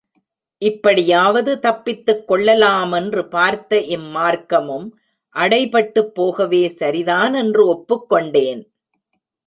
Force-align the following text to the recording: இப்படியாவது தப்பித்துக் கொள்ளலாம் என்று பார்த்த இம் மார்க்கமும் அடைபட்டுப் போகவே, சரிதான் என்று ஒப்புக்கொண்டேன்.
இப்படியாவது 0.61 1.59
தப்பித்துக் 1.59 2.27
கொள்ளலாம் 2.27 2.91
என்று 2.91 3.27
பார்த்த 3.27 3.81
இம் 3.81 4.15
மார்க்கமும் 4.15 4.87
அடைபட்டுப் 5.35 6.13
போகவே, 6.13 6.67
சரிதான் 6.67 7.33
என்று 7.33 7.63
ஒப்புக்கொண்டேன். 7.73 8.63